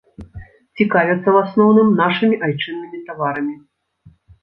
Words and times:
Цікавяцца 0.81 1.17
ў 1.31 1.35
асноўным 1.45 1.93
нашымі 2.01 2.35
айчыннымі 2.51 3.07
таварамі. 3.11 3.55